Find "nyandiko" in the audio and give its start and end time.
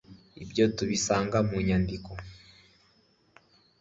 1.67-2.11